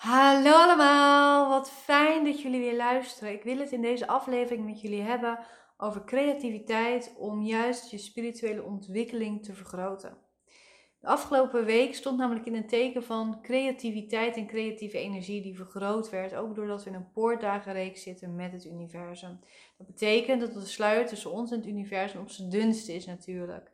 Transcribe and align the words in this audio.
Hallo 0.00 0.50
allemaal, 0.50 1.48
wat 1.48 1.70
fijn 1.70 2.24
dat 2.24 2.40
jullie 2.40 2.60
weer 2.60 2.76
luisteren. 2.76 3.32
Ik 3.32 3.42
wil 3.42 3.58
het 3.58 3.72
in 3.72 3.82
deze 3.82 4.06
aflevering 4.06 4.66
met 4.66 4.80
jullie 4.80 5.02
hebben 5.02 5.38
over 5.76 6.04
creativiteit 6.04 7.14
om 7.16 7.42
juist 7.42 7.90
je 7.90 7.98
spirituele 7.98 8.62
ontwikkeling 8.62 9.44
te 9.44 9.54
vergroten. 9.54 10.16
De 11.00 11.06
afgelopen 11.06 11.64
week 11.64 11.94
stond 11.94 12.18
namelijk 12.18 12.46
in 12.46 12.54
een 12.54 12.66
teken 12.66 13.02
van 13.02 13.38
creativiteit 13.42 14.36
en 14.36 14.46
creatieve 14.46 14.98
energie 14.98 15.42
die 15.42 15.56
vergroot 15.56 16.10
werd, 16.10 16.34
ook 16.34 16.54
doordat 16.54 16.84
we 16.84 16.90
in 16.90 16.96
een 16.96 17.12
poortdagenreeks 17.12 18.02
zitten 18.02 18.34
met 18.34 18.52
het 18.52 18.64
universum. 18.64 19.40
Dat 19.78 19.86
betekent 19.86 20.40
dat 20.40 20.54
de 20.54 20.66
sluier 20.66 21.06
tussen 21.06 21.30
ons 21.30 21.50
en 21.50 21.58
het 21.58 21.66
universum 21.66 22.20
op 22.20 22.30
zijn 22.30 22.50
dunste 22.50 22.94
is 22.94 23.06
natuurlijk. 23.06 23.70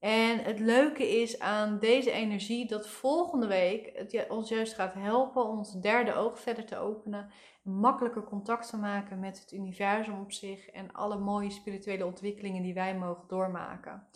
En 0.00 0.38
het 0.38 0.58
leuke 0.58 1.20
is 1.20 1.38
aan 1.38 1.78
deze 1.78 2.10
energie 2.10 2.66
dat 2.66 2.88
volgende 2.88 3.46
week 3.46 3.90
het 3.94 4.28
ons 4.28 4.48
juist 4.48 4.74
gaat 4.74 4.94
helpen 4.94 5.44
om 5.44 5.58
ons 5.58 5.80
derde 5.80 6.14
oog 6.14 6.40
verder 6.40 6.64
te 6.64 6.76
openen. 6.76 7.30
En 7.64 7.72
makkelijker 7.72 8.24
contact 8.24 8.68
te 8.70 8.76
maken 8.76 9.20
met 9.20 9.40
het 9.40 9.52
universum 9.52 10.20
op 10.20 10.32
zich 10.32 10.68
en 10.70 10.92
alle 10.92 11.18
mooie 11.18 11.50
spirituele 11.50 12.06
ontwikkelingen 12.06 12.62
die 12.62 12.74
wij 12.74 12.96
mogen 12.96 13.24
doormaken. 13.28 14.06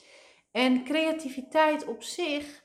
En 0.52 0.84
creativiteit 0.84 1.86
op 1.86 2.02
zich 2.02 2.64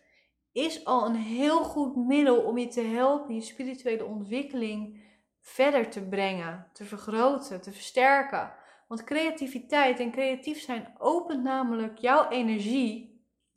is 0.51 0.85
al 0.85 1.05
een 1.05 1.15
heel 1.15 1.63
goed 1.63 1.95
middel 1.95 2.41
om 2.41 2.57
je 2.57 2.67
te 2.67 2.81
helpen 2.81 3.35
je 3.35 3.41
spirituele 3.41 4.05
ontwikkeling 4.05 5.03
verder 5.41 5.89
te 5.89 6.07
brengen, 6.07 6.67
te 6.73 6.85
vergroten, 6.85 7.61
te 7.61 7.71
versterken. 7.71 8.53
Want 8.87 9.03
creativiteit 9.03 9.99
en 9.99 10.11
creatief 10.11 10.61
zijn 10.61 10.95
opent 10.97 11.43
namelijk 11.43 11.97
jouw 11.97 12.29
energie 12.29 13.08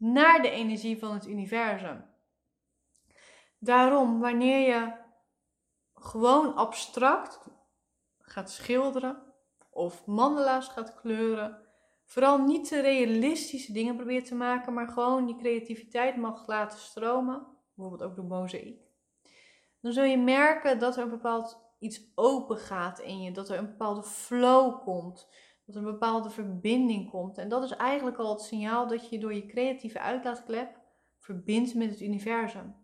naar 0.02 0.42
de 0.42 0.50
energie 0.50 0.98
van 0.98 1.14
het 1.14 1.26
universum. 1.26 2.04
Daarom, 3.58 4.20
wanneer 4.20 4.68
je 4.68 4.92
gewoon 5.94 6.54
abstract 6.54 7.50
gaat 8.18 8.50
schilderen 8.50 9.22
of 9.70 10.06
mandala's 10.06 10.68
gaat 10.68 10.94
kleuren, 10.94 11.66
vooral 12.04 12.38
niet 12.38 12.68
te 12.68 12.80
realistische 12.80 13.72
dingen 13.72 13.96
probeert 13.96 14.26
te 14.26 14.34
maken, 14.34 14.72
maar 14.72 14.88
gewoon 14.88 15.26
die 15.26 15.36
creativiteit 15.36 16.16
mag 16.16 16.46
laten 16.46 16.78
stromen, 16.78 17.46
bijvoorbeeld 17.74 18.10
ook 18.10 18.16
door 18.16 18.24
mozaïek, 18.24 18.80
dan 19.80 19.92
zul 19.92 20.04
je 20.04 20.18
merken 20.18 20.78
dat 20.78 20.96
er 20.96 21.02
een 21.02 21.10
bepaald 21.10 21.60
iets 21.78 22.12
open 22.14 22.56
gaat 22.56 22.98
in 22.98 23.22
je, 23.22 23.32
dat 23.32 23.48
er 23.48 23.58
een 23.58 23.66
bepaalde 23.66 24.02
flow 24.02 24.82
komt, 24.82 25.28
een 25.74 25.84
bepaalde 25.84 26.30
verbinding 26.30 27.10
komt. 27.10 27.38
En 27.38 27.48
dat 27.48 27.62
is 27.62 27.70
eigenlijk 27.70 28.16
al 28.16 28.32
het 28.32 28.40
signaal 28.40 28.88
dat 28.88 29.08
je 29.08 29.18
door 29.18 29.34
je 29.34 29.46
creatieve 29.46 30.00
uitlaatklep 30.00 30.80
verbindt 31.18 31.74
met 31.74 31.90
het 31.90 32.00
universum. 32.00 32.74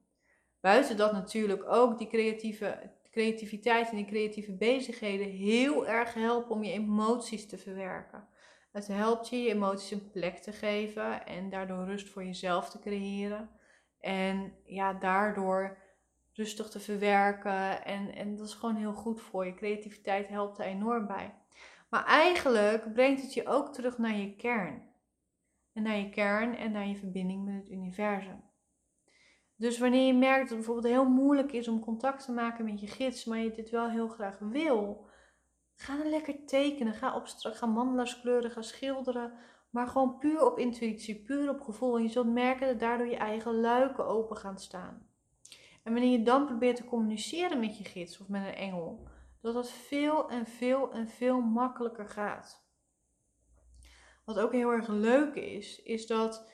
Buiten 0.60 0.96
dat 0.96 1.12
natuurlijk 1.12 1.64
ook 1.68 1.98
die 1.98 2.08
creatieve, 2.08 2.92
creativiteit 3.10 3.90
en 3.90 3.96
die 3.96 4.04
creatieve 4.04 4.52
bezigheden 4.52 5.26
heel 5.26 5.86
erg 5.86 6.14
helpen 6.14 6.50
om 6.50 6.64
je 6.64 6.72
emoties 6.72 7.46
te 7.46 7.58
verwerken. 7.58 8.28
Het 8.72 8.86
helpt 8.86 9.28
je 9.28 9.42
je 9.42 9.48
emoties 9.48 9.90
een 9.90 10.10
plek 10.10 10.38
te 10.38 10.52
geven 10.52 11.26
en 11.26 11.50
daardoor 11.50 11.84
rust 11.84 12.08
voor 12.08 12.24
jezelf 12.24 12.70
te 12.70 12.78
creëren. 12.78 13.50
En 14.00 14.52
ja, 14.64 14.92
daardoor 14.92 15.78
rustig 16.32 16.68
te 16.68 16.80
verwerken. 16.80 17.84
En, 17.84 18.14
en 18.14 18.36
dat 18.36 18.46
is 18.46 18.54
gewoon 18.54 18.76
heel 18.76 18.92
goed 18.92 19.20
voor 19.20 19.46
je. 19.46 19.54
Creativiteit 19.54 20.28
helpt 20.28 20.58
er 20.58 20.64
enorm 20.64 21.06
bij. 21.06 21.34
Maar 21.88 22.04
eigenlijk 22.04 22.92
brengt 22.92 23.22
het 23.22 23.34
je 23.34 23.46
ook 23.46 23.72
terug 23.72 23.98
naar 23.98 24.16
je 24.16 24.36
kern. 24.36 24.82
En 25.72 25.82
naar 25.82 25.96
je 25.96 26.10
kern 26.10 26.56
en 26.56 26.72
naar 26.72 26.86
je 26.86 26.96
verbinding 26.96 27.44
met 27.44 27.54
het 27.54 27.70
universum. 27.70 28.42
Dus 29.56 29.78
wanneer 29.78 30.06
je 30.06 30.14
merkt 30.14 30.40
dat 30.40 30.48
het 30.48 30.56
bijvoorbeeld 30.56 30.94
heel 30.94 31.08
moeilijk 31.08 31.52
is 31.52 31.68
om 31.68 31.80
contact 31.80 32.24
te 32.24 32.32
maken 32.32 32.64
met 32.64 32.80
je 32.80 32.86
gids, 32.86 33.24
maar 33.24 33.38
je 33.38 33.50
dit 33.50 33.70
wel 33.70 33.90
heel 33.90 34.08
graag 34.08 34.38
wil, 34.38 35.06
ga 35.74 35.96
dan 35.96 36.08
lekker 36.08 36.44
tekenen. 36.44 36.94
Ga, 36.94 37.16
op, 37.16 37.26
ga 37.26 37.66
mandala's 37.66 38.20
kleuren, 38.20 38.50
ga 38.50 38.62
schilderen. 38.62 39.32
Maar 39.70 39.86
gewoon 39.86 40.18
puur 40.18 40.44
op 40.44 40.58
intuïtie, 40.58 41.22
puur 41.22 41.50
op 41.50 41.60
gevoel. 41.60 41.96
En 41.96 42.02
je 42.02 42.08
zult 42.08 42.32
merken 42.32 42.66
dat 42.66 42.80
daardoor 42.80 43.06
je 43.06 43.16
eigen 43.16 43.60
luiken 43.60 44.06
open 44.06 44.36
gaan 44.36 44.58
staan. 44.58 45.06
En 45.82 45.92
wanneer 45.92 46.18
je 46.18 46.22
dan 46.22 46.46
probeert 46.46 46.76
te 46.76 46.84
communiceren 46.84 47.60
met 47.60 47.78
je 47.78 47.84
gids 47.84 48.20
of 48.20 48.28
met 48.28 48.46
een 48.46 48.54
engel, 48.54 49.08
dat 49.40 49.54
het 49.54 49.70
veel 49.70 50.30
en 50.30 50.46
veel 50.46 50.92
en 50.92 51.08
veel 51.08 51.40
makkelijker 51.40 52.08
gaat. 52.08 52.66
Wat 54.24 54.38
ook 54.38 54.52
heel 54.52 54.70
erg 54.70 54.88
leuk 54.88 55.34
is, 55.34 55.82
is 55.82 56.06
dat 56.06 56.52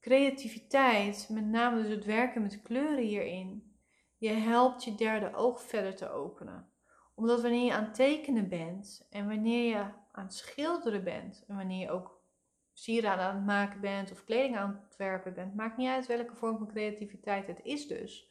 creativiteit, 0.00 1.28
met 1.30 1.44
name 1.44 1.82
dus 1.82 1.90
het 1.90 2.04
werken 2.04 2.42
met 2.42 2.62
kleuren 2.62 3.04
hierin, 3.04 3.76
je 4.16 4.28
helpt 4.28 4.84
je 4.84 4.94
derde 4.94 5.34
oog 5.34 5.62
verder 5.62 5.96
te 5.96 6.10
openen. 6.10 6.72
Omdat 7.14 7.42
wanneer 7.42 7.64
je 7.64 7.72
aan 7.72 7.92
tekenen 7.92 8.48
bent 8.48 9.06
en 9.10 9.28
wanneer 9.28 9.68
je 9.68 9.84
aan 10.12 10.24
het 10.24 10.34
schilderen 10.34 11.04
bent 11.04 11.44
en 11.48 11.56
wanneer 11.56 11.80
je 11.80 11.90
ook 11.90 12.22
sieraden 12.72 13.24
aan 13.24 13.34
het 13.34 13.44
maken 13.44 13.80
bent 13.80 14.12
of 14.12 14.24
kleding 14.24 14.56
aan 14.56 14.84
het 14.86 14.96
werpen 14.96 15.34
bent, 15.34 15.54
maakt 15.54 15.76
niet 15.76 15.88
uit 15.88 16.06
welke 16.06 16.34
vorm 16.34 16.58
van 16.58 16.68
creativiteit 16.68 17.46
het 17.46 17.60
is 17.62 17.86
dus, 17.86 18.28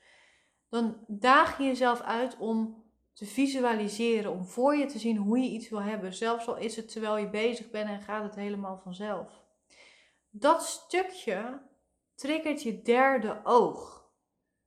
dan 0.69 1.03
daag 1.07 1.57
je 1.57 1.63
jezelf 1.63 2.01
uit 2.01 2.37
om 2.37 2.82
te 3.13 3.25
visualiseren, 3.25 4.31
om 4.31 4.45
voor 4.45 4.75
je 4.75 4.85
te 4.85 4.99
zien 4.99 5.17
hoe 5.17 5.39
je 5.39 5.49
iets 5.49 5.69
wil 5.69 5.81
hebben. 5.81 6.13
Zelfs 6.13 6.47
al 6.47 6.57
is 6.57 6.75
het 6.75 6.91
terwijl 6.91 7.17
je 7.17 7.29
bezig 7.29 7.69
bent 7.69 7.89
en 7.89 8.01
gaat 8.01 8.23
het 8.23 8.35
helemaal 8.35 8.77
vanzelf. 8.77 9.45
Dat 10.29 10.63
stukje 10.63 11.61
triggert 12.15 12.63
je 12.63 12.81
derde 12.81 13.39
oog. 13.43 14.11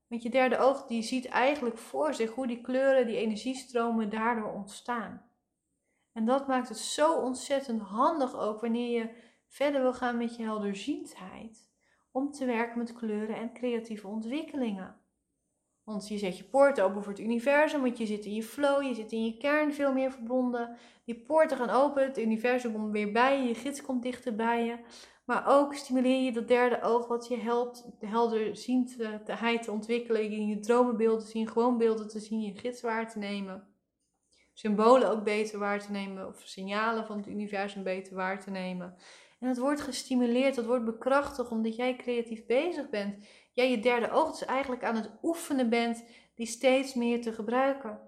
Want 0.06 0.22
je 0.22 0.30
derde 0.30 0.58
oog 0.58 0.86
die 0.86 1.02
ziet 1.02 1.26
eigenlijk 1.26 1.78
voor 1.78 2.14
zich 2.14 2.30
hoe 2.30 2.46
die 2.46 2.60
kleuren, 2.60 3.06
die 3.06 3.16
energiestromen 3.16 4.10
daardoor 4.10 4.52
ontstaan. 4.52 5.30
En 6.12 6.24
dat 6.24 6.46
maakt 6.46 6.68
het 6.68 6.78
zo 6.78 7.20
ontzettend 7.20 7.82
handig 7.82 8.34
ook 8.34 8.60
wanneer 8.60 9.00
je 9.00 9.14
verder 9.46 9.82
wil 9.82 9.94
gaan 9.94 10.16
met 10.16 10.36
je 10.36 10.42
helderziendheid. 10.42 11.70
Om 12.12 12.30
te 12.30 12.44
werken 12.44 12.78
met 12.78 12.92
kleuren 12.92 13.36
en 13.36 13.52
creatieve 13.52 14.06
ontwikkelingen. 14.06 15.00
Want 15.86 16.08
je 16.08 16.18
zet 16.18 16.38
je 16.38 16.44
poort 16.44 16.80
open 16.80 17.02
voor 17.02 17.12
het 17.12 17.20
universum, 17.20 17.80
want 17.80 17.98
je 17.98 18.06
zit 18.06 18.24
in 18.24 18.34
je 18.34 18.42
flow, 18.42 18.82
je 18.82 18.94
zit 18.94 19.12
in 19.12 19.24
je 19.24 19.36
kern 19.36 19.74
veel 19.74 19.92
meer 19.92 20.12
verbonden. 20.12 20.76
Die 21.04 21.14
poorten 21.14 21.56
gaan 21.56 21.70
open, 21.70 22.04
het 22.04 22.18
universum 22.18 22.72
komt 22.72 22.92
weer 22.92 23.12
bij 23.12 23.42
je, 23.42 23.48
je 23.48 23.54
gids 23.54 23.82
komt 23.82 24.02
dichter 24.02 24.34
bij 24.34 24.64
je. 24.64 24.78
Maar 25.24 25.44
ook 25.46 25.74
stimuleer 25.74 26.22
je 26.24 26.32
dat 26.32 26.48
derde 26.48 26.82
oog 26.82 27.06
wat 27.06 27.26
je 27.28 27.36
helpt 27.36 27.90
de 27.98 28.06
helderziendheid 28.06 29.62
te 29.62 29.70
ontwikkelen, 29.70 30.30
je, 30.30 30.46
je 30.46 30.60
dromenbeelden 30.60 31.24
te 31.24 31.30
zien, 31.30 31.48
gewoon 31.48 31.78
beelden 31.78 32.08
te 32.08 32.20
zien, 32.20 32.40
je 32.40 32.58
gids 32.58 32.80
waar 32.80 33.10
te 33.10 33.18
nemen. 33.18 33.68
Symbolen 34.52 35.10
ook 35.10 35.24
beter 35.24 35.58
waar 35.58 35.80
te 35.80 35.90
nemen 35.90 36.26
of 36.26 36.42
signalen 36.44 37.06
van 37.06 37.16
het 37.16 37.26
universum 37.26 37.82
beter 37.82 38.14
waar 38.14 38.40
te 38.40 38.50
nemen. 38.50 38.96
En 39.40 39.48
dat 39.48 39.58
wordt 39.58 39.80
gestimuleerd, 39.80 40.54
dat 40.54 40.66
wordt 40.66 40.84
bekrachtigd 40.84 41.50
omdat 41.50 41.76
jij 41.76 41.96
creatief 41.96 42.46
bezig 42.46 42.88
bent 42.88 43.26
jij 43.56 43.70
je 43.70 43.80
derde 43.80 44.10
oog 44.10 44.30
dus 44.30 44.44
eigenlijk 44.44 44.84
aan 44.84 44.96
het 44.96 45.10
oefenen 45.22 45.68
bent 45.68 46.04
die 46.34 46.46
steeds 46.46 46.94
meer 46.94 47.22
te 47.22 47.32
gebruiken. 47.32 48.00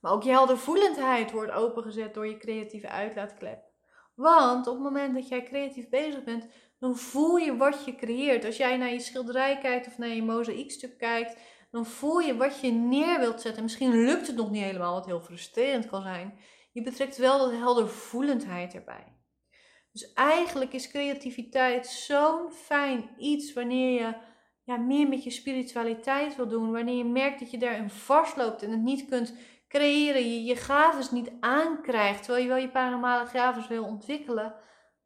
Maar 0.00 0.12
ook 0.12 0.22
je 0.22 0.30
heldervoelendheid 0.30 1.30
wordt 1.30 1.52
opengezet 1.52 2.14
door 2.14 2.26
je 2.26 2.36
creatieve 2.36 2.88
uitlaatklep. 2.88 3.64
Want 4.14 4.66
op 4.66 4.74
het 4.74 4.82
moment 4.82 5.14
dat 5.14 5.28
jij 5.28 5.42
creatief 5.42 5.88
bezig 5.88 6.24
bent, 6.24 6.46
dan 6.78 6.96
voel 6.96 7.36
je 7.36 7.56
wat 7.56 7.84
je 7.84 7.94
creëert. 7.94 8.44
Als 8.44 8.56
jij 8.56 8.76
naar 8.76 8.92
je 8.92 9.00
schilderij 9.00 9.58
kijkt 9.58 9.86
of 9.86 9.98
naar 9.98 10.08
je 10.08 10.22
mozaïekstuk 10.22 10.98
kijkt, 10.98 11.36
dan 11.70 11.86
voel 11.86 12.18
je 12.18 12.36
wat 12.36 12.60
je 12.60 12.72
neer 12.72 13.18
wilt 13.18 13.40
zetten. 13.40 13.62
Misschien 13.62 14.04
lukt 14.04 14.26
het 14.26 14.36
nog 14.36 14.50
niet 14.50 14.62
helemaal, 14.62 14.94
wat 14.94 15.06
heel 15.06 15.20
frustrerend 15.20 15.86
kan 15.86 16.02
zijn. 16.02 16.38
Je 16.72 16.82
betrekt 16.82 17.16
wel 17.16 17.38
dat 17.38 17.50
heldervoelendheid 17.50 18.74
erbij. 18.74 19.14
Dus 19.92 20.12
eigenlijk 20.12 20.72
is 20.72 20.90
creativiteit 20.90 21.86
zo'n 21.86 22.52
fijn 22.52 23.10
iets 23.18 23.52
wanneer 23.52 24.00
je 24.00 24.14
ja, 24.66 24.76
meer 24.76 25.08
met 25.08 25.24
je 25.24 25.30
spiritualiteit 25.30 26.36
wil 26.36 26.48
doen, 26.48 26.72
wanneer 26.72 26.96
je 26.96 27.04
merkt 27.04 27.40
dat 27.40 27.50
je 27.50 27.58
daarin 27.58 27.90
vastloopt 27.90 28.62
en 28.62 28.70
het 28.70 28.82
niet 28.82 29.08
kunt 29.08 29.34
creëren, 29.68 30.32
je 30.32 30.44
je 30.44 30.56
gaves 30.56 31.10
niet 31.10 31.30
aankrijgt, 31.40 32.22
terwijl 32.22 32.42
je 32.42 32.48
wel 32.48 32.60
je 32.60 32.70
paranormale 32.70 33.26
gaves 33.26 33.68
wil 33.68 33.84
ontwikkelen, 33.84 34.54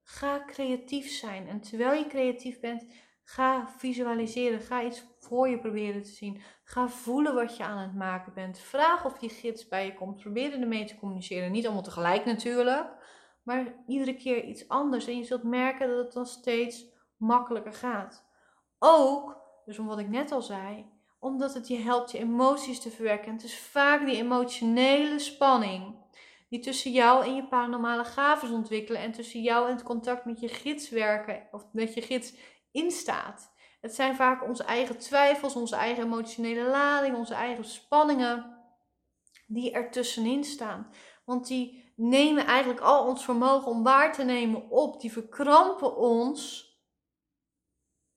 ga 0.03 0.45
creatief 0.47 1.11
zijn. 1.11 1.49
En 1.49 1.61
terwijl 1.61 1.99
je 1.99 2.07
creatief 2.07 2.61
bent, 2.61 2.85
ga 3.25 3.69
visualiseren, 3.69 4.61
ga 4.61 4.83
iets 4.83 5.05
voor 5.19 5.49
je 5.49 5.59
proberen 5.59 6.03
te 6.03 6.11
zien. 6.11 6.41
Ga 6.65 6.89
voelen 6.89 7.35
wat 7.35 7.57
je 7.57 7.65
aan 7.65 7.79
het 7.79 7.95
maken 7.95 8.35
bent. 8.35 8.59
Vraag 8.59 9.05
of 9.05 9.19
die 9.19 9.29
gids 9.29 9.69
bij 9.69 9.85
je 9.85 9.95
komt. 9.95 10.21
Probeer 10.23 10.61
ermee 10.61 10.85
te 10.85 10.99
communiceren. 10.99 11.53
Niet 11.53 11.65
allemaal 11.65 11.83
tegelijk 11.83 12.25
natuurlijk, 12.25 12.87
maar 13.43 13.75
iedere 13.87 14.15
keer 14.15 14.45
iets 14.45 14.69
anders. 14.69 15.07
En 15.07 15.17
je 15.17 15.25
zult 15.25 15.43
merken 15.43 15.89
dat 15.89 16.05
het 16.05 16.13
dan 16.13 16.27
steeds 16.27 16.85
makkelijker 17.17 17.73
gaat. 17.73 18.29
Ook 18.79 19.41
dus 19.71 19.79
om 19.79 19.87
wat 19.87 19.99
ik 19.99 20.09
net 20.09 20.33
al 20.33 20.43
zei, 20.43 20.85
omdat 21.19 21.55
het 21.55 21.69
je 21.69 21.77
helpt 21.77 22.11
je 22.11 22.19
emoties 22.19 22.81
te 22.81 22.91
verwerken. 22.91 23.27
En 23.27 23.33
het 23.33 23.45
is 23.45 23.59
vaak 23.59 24.07
die 24.07 24.17
emotionele 24.17 25.19
spanning 25.19 25.95
die 26.49 26.59
tussen 26.59 26.93
jou 26.93 27.25
en 27.25 27.35
je 27.35 27.47
paranormale 27.47 28.05
gaven 28.05 28.53
ontwikkelen 28.53 29.01
en 29.01 29.13
tussen 29.13 29.43
jou 29.43 29.69
en 29.69 29.75
het 29.75 29.83
contact 29.83 30.25
met 30.25 30.41
je 30.41 30.49
gids 30.49 30.89
werken 30.89 31.49
of 31.51 31.67
met 31.73 31.95
je 31.95 32.03
gids 32.03 32.35
instaat. 32.73 33.53
Het 33.81 33.95
zijn 33.95 34.17
vaak 34.17 34.45
onze 34.45 34.65
eigen 34.65 34.99
twijfels, 34.99 35.55
onze 35.55 35.77
eigen 35.77 36.05
emotionele 36.05 36.69
lading, 36.69 37.17
onze 37.17 37.35
eigen 37.35 37.65
spanningen 37.65 38.59
die 39.47 39.71
er 39.73 39.91
tussenin 39.91 40.45
staan. 40.45 40.91
Want 41.25 41.47
die 41.47 41.93
nemen 41.97 42.47
eigenlijk 42.47 42.81
al 42.81 43.07
ons 43.07 43.25
vermogen 43.25 43.71
om 43.71 43.83
waar 43.83 44.13
te 44.13 44.23
nemen 44.25 44.71
op. 44.71 45.01
Die 45.01 45.13
verkrampen 45.13 45.97
ons. 45.97 46.70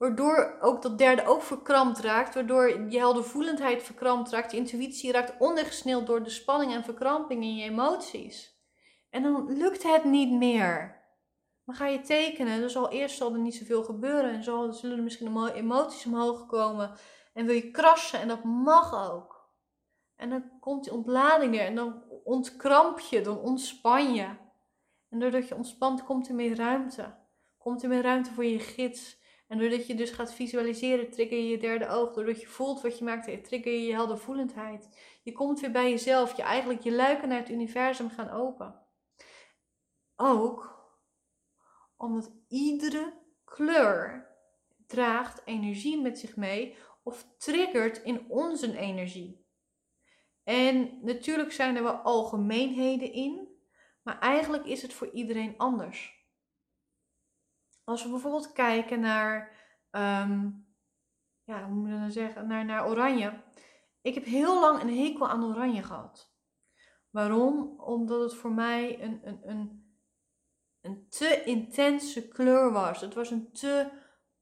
Waardoor 0.03 0.57
ook 0.61 0.81
dat 0.81 0.97
derde 0.97 1.25
ook 1.25 1.41
verkrampt 1.41 1.99
raakt. 1.99 2.33
Waardoor 2.33 2.89
je 2.89 2.99
heldervoelendheid 2.99 3.83
verkrampt 3.83 4.29
raakt. 4.29 4.51
Je 4.51 4.57
intuïtie 4.57 5.11
raakt 5.11 5.39
ondergesneeld 5.39 6.07
door 6.07 6.23
de 6.23 6.29
spanning 6.29 6.73
en 6.73 6.83
verkramping 6.83 7.43
in 7.43 7.55
je 7.55 7.63
emoties. 7.63 8.61
En 9.09 9.23
dan 9.23 9.57
lukt 9.57 9.83
het 9.83 10.03
niet 10.03 10.31
meer. 10.31 11.01
Dan 11.65 11.75
ga 11.75 11.87
je 11.87 12.01
tekenen. 12.01 12.61
Dus 12.61 12.77
al 12.77 12.91
eerst 12.91 13.17
zal 13.17 13.33
er 13.33 13.39
niet 13.39 13.55
zoveel 13.55 13.83
gebeuren. 13.83 14.31
En 14.31 14.43
zo 14.43 14.71
zullen 14.71 14.97
er 14.97 15.03
misschien 15.03 15.47
emoties 15.53 16.05
omhoog 16.05 16.45
komen. 16.45 16.91
En 17.33 17.45
wil 17.45 17.55
je 17.55 17.71
krassen. 17.71 18.19
En 18.19 18.27
dat 18.27 18.43
mag 18.43 19.11
ook. 19.11 19.49
En 20.15 20.29
dan 20.29 20.59
komt 20.59 20.83
die 20.83 20.93
ontlading 20.93 21.59
er. 21.59 21.65
En 21.65 21.75
dan 21.75 22.03
ontkramp 22.23 22.99
je. 22.99 23.21
Dan 23.21 23.39
ontspan 23.39 24.13
je. 24.13 24.27
En 25.09 25.19
doordat 25.19 25.47
je 25.47 25.55
ontspant, 25.55 26.03
komt 26.03 26.27
er 26.27 26.35
meer 26.35 26.55
ruimte. 26.55 27.15
Komt 27.57 27.83
er 27.83 27.89
meer 27.89 28.01
ruimte 28.01 28.31
voor 28.31 28.45
je 28.45 28.59
gids. 28.59 29.21
En 29.53 29.59
doordat 29.59 29.87
je 29.87 29.95
dus 29.95 30.11
gaat 30.11 30.33
visualiseren, 30.33 31.11
trigger 31.11 31.37
je 31.37 31.47
je 31.47 31.57
derde 31.57 31.87
oog. 31.87 32.13
Doordat 32.13 32.41
je 32.41 32.47
voelt 32.47 32.81
wat 32.81 32.97
je 32.97 33.03
maakt, 33.03 33.43
trigger 33.43 33.71
je 33.71 33.85
je 33.85 33.93
heldervoelendheid. 33.93 34.89
Je 35.23 35.31
komt 35.31 35.59
weer 35.59 35.71
bij 35.71 35.89
jezelf. 35.89 36.37
Je 36.37 36.41
eigenlijk 36.41 36.81
je 36.81 36.91
luiken 36.91 37.29
naar 37.29 37.39
het 37.39 37.49
universum 37.49 38.09
gaan 38.09 38.29
open. 38.29 38.81
Ook 40.15 40.85
omdat 41.97 42.31
iedere 42.47 43.13
kleur 43.43 44.27
draagt 44.87 45.41
energie 45.45 46.01
met 46.01 46.19
zich 46.19 46.35
mee 46.35 46.75
of 47.03 47.27
triggert 47.37 48.03
in 48.03 48.25
onze 48.29 48.77
energie. 48.77 49.45
En 50.43 50.99
natuurlijk 51.01 51.51
zijn 51.51 51.75
er 51.75 51.83
wel 51.83 51.95
algemeenheden 51.95 53.11
in, 53.11 53.47
maar 54.03 54.19
eigenlijk 54.19 54.65
is 54.65 54.81
het 54.81 54.93
voor 54.93 55.09
iedereen 55.09 55.57
anders. 55.57 56.22
Als 57.83 58.03
we 58.03 58.09
bijvoorbeeld 58.09 58.51
kijken 58.51 58.99
naar, 58.99 59.51
ehm, 59.91 60.49
ja, 61.43 61.65
hoe 61.65 61.75
moet 61.75 61.89
je 61.89 61.99
dan 61.99 62.11
zeggen, 62.11 62.47
naar, 62.47 62.65
naar 62.65 62.87
oranje. 62.87 63.41
Ik 64.01 64.13
heb 64.13 64.25
heel 64.25 64.59
lang 64.59 64.81
een 64.81 64.97
hekel 64.97 65.29
aan 65.29 65.43
oranje 65.43 65.83
gehad. 65.83 66.33
Waarom? 67.09 67.79
Omdat 67.79 68.21
het 68.21 68.33
voor 68.33 68.51
mij 68.51 69.03
een, 69.03 69.19
een, 69.23 69.49
een, 69.49 69.93
een 70.81 71.09
te 71.09 71.43
intense 71.43 72.27
kleur 72.27 72.71
was. 72.71 73.01
Het 73.01 73.13
was 73.13 73.31
een 73.31 73.51
te 73.51 73.91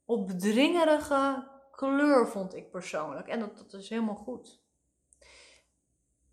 opdringerige 0.05 1.47
kleur, 1.71 2.27
vond 2.27 2.55
ik 2.55 2.71
persoonlijk. 2.71 3.27
En 3.27 3.39
dat, 3.39 3.57
dat 3.57 3.73
is 3.73 3.89
helemaal 3.89 4.15
goed. 4.15 4.61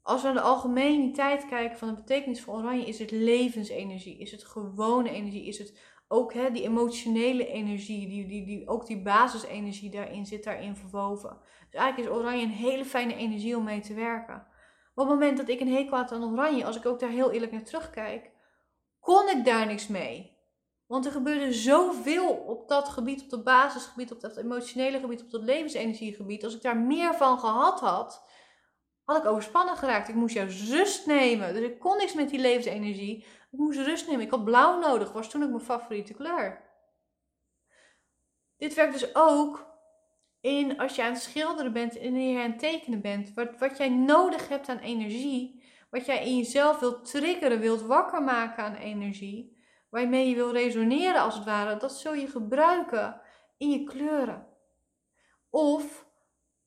Als 0.03 0.21
we 0.21 0.27
naar 0.27 0.37
de 0.37 0.43
algemeniteit 0.43 1.47
kijken 1.47 1.79
van 1.79 1.89
de 1.89 1.95
betekenis 1.95 2.41
van 2.41 2.55
oranje, 2.55 2.87
is 2.87 2.99
het 2.99 3.11
levensenergie, 3.11 4.19
is 4.19 4.31
het 4.31 4.45
gewone 4.45 5.11
energie, 5.11 5.47
is 5.47 5.59
het 5.59 5.98
ook 6.09 6.33
hè, 6.33 6.51
die 6.51 6.63
emotionele 6.63 7.47
energie, 7.47 8.09
die, 8.09 8.27
die, 8.27 8.45
die, 8.45 8.69
ook 8.69 8.87
die 8.87 9.03
basisenergie 9.03 9.91
daarin 9.91 10.27
zit 10.27 10.45
daarin 10.45 10.77
verwoven. 10.77 11.39
Dus 11.71 11.81
eigenlijk 11.81 12.11
is 12.11 12.17
oranje 12.17 12.43
een 12.43 12.51
hele 12.51 12.85
fijne 12.85 13.15
energie 13.15 13.57
om 13.57 13.65
mee 13.65 13.81
te 13.81 13.95
werken. 13.95 14.47
Op 14.95 15.09
het 15.09 15.15
moment 15.15 15.37
dat 15.37 15.49
ik 15.49 15.61
een 15.61 15.73
hekel 15.73 15.97
had 15.97 16.13
aan 16.13 16.33
oranje, 16.33 16.65
als 16.65 16.77
ik 16.77 16.87
ook 16.87 17.01
daar 17.01 17.11
heel 17.11 17.31
eerlijk 17.31 17.53
naar 17.53 17.65
terugkijk, 17.65 18.31
kon 19.01 19.29
ik 19.29 19.45
daar 19.45 19.67
niks 19.67 19.87
mee. 19.87 20.37
Want 20.87 21.07
er 21.07 21.13
gebeurde 21.13 21.53
zoveel 21.53 22.29
op 22.29 22.69
dat 22.69 22.89
gebied, 22.89 23.23
op 23.23 23.31
dat 23.31 23.45
basisgebied, 23.45 24.13
op 24.13 24.21
dat 24.21 24.37
emotionele 24.37 25.01
gebied, 25.01 25.23
op 25.23 25.31
dat 25.31 25.43
levensenergiegebied. 25.43 26.45
Als 26.45 26.55
ik 26.55 26.63
daar 26.63 26.77
meer 26.77 27.15
van 27.15 27.39
gehad 27.39 27.81
had, 27.81 28.25
had 29.05 29.17
ik 29.17 29.27
overspannen 29.27 29.77
geraakt. 29.77 30.09
Ik 30.09 30.15
moest 30.15 30.35
juist 30.35 30.71
rust 30.71 31.07
nemen. 31.07 31.55
Dus 31.55 31.63
ik 31.63 31.79
kon 31.79 31.97
niks 31.97 32.15
met 32.15 32.29
die 32.29 32.39
levensenergie. 32.39 33.27
Ik 33.51 33.59
moest 33.59 33.79
rust 33.79 34.07
nemen. 34.07 34.25
Ik 34.25 34.31
had 34.31 34.45
blauw 34.45 34.79
nodig. 34.79 35.13
Was 35.13 35.31
toen 35.31 35.43
ook 35.43 35.51
mijn 35.51 35.61
favoriete 35.61 36.15
kleur. 36.15 36.67
Dit 38.57 38.75
werkt 38.75 38.93
dus 38.93 39.15
ook 39.15 39.67
in 40.41 40.79
als 40.79 40.97
je 40.97 41.03
aan 41.03 41.13
het 41.13 41.23
schilderen 41.23 41.73
bent 41.73 41.99
en 41.99 42.29
je 42.29 42.41
aan 42.41 42.51
het 42.51 42.59
tekenen 42.59 43.01
bent. 43.01 43.35
Wat, 43.35 43.59
wat 43.59 43.79
jij 43.79 43.89
nodig 43.89 44.49
hebt 44.49 44.69
aan 44.69 44.79
energie. 44.79 45.67
Wat 45.91 46.07
jij 46.07 46.25
in 46.25 46.37
jezelf 46.37 46.79
wilt 46.79 47.11
triggeren, 47.11 47.61
wilt 47.61 47.83
wakker 47.83 48.23
maken 48.23 48.65
aan 48.65 48.75
energie. 48.75 49.57
Waarmee 49.91 50.29
je 50.29 50.35
wil 50.35 50.53
resoneren 50.53 51.21
als 51.21 51.35
het 51.35 51.45
ware. 51.45 51.77
Dat 51.77 51.93
zul 51.93 52.15
je 52.15 52.27
gebruiken 52.27 53.21
in 53.57 53.71
je 53.71 53.85
kleuren. 53.85 54.47
Of 55.51 56.07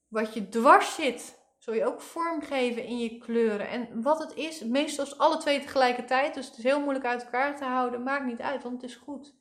wat 0.08 0.34
je 0.34 0.50
dwars 0.50 0.96
zit 0.96 1.41
zul 1.62 1.74
je 1.74 1.86
ook 1.86 2.02
vormgeven 2.02 2.84
in 2.84 2.98
je 2.98 3.18
kleuren. 3.18 3.70
En 3.70 4.02
wat 4.02 4.20
het 4.20 4.36
is, 4.36 4.64
meestal 4.64 5.06
is 5.06 5.18
alle 5.18 5.38
twee 5.38 5.60
tegelijkertijd. 5.60 6.34
Dus 6.34 6.46
het 6.48 6.58
is 6.58 6.64
heel 6.64 6.82
moeilijk 6.82 7.06
uit 7.06 7.24
elkaar 7.24 7.58
te 7.58 7.66
houden. 7.66 8.04
Maakt 8.04 8.26
niet 8.26 8.42
uit, 8.42 8.64
want 8.64 8.82
het 8.82 8.92
is 8.92 8.96
goed. 8.96 9.36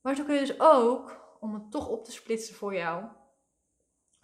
Maar 0.00 0.14
zo 0.14 0.24
kun 0.24 0.34
je 0.34 0.40
dus 0.40 0.60
ook, 0.60 1.36
om 1.40 1.54
het 1.54 1.70
toch 1.70 1.88
op 1.88 2.04
te 2.04 2.12
splitsen 2.12 2.54
voor 2.54 2.74
jou, 2.74 3.04